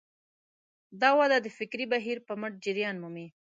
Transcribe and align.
دا 1.01 1.09
وده 1.19 1.37
د 1.41 1.47
فکري 1.57 1.85
بهیر 1.93 2.17
په 2.27 2.33
مټ 2.41 2.53
جریان 2.65 2.95
مومي. 3.03 3.27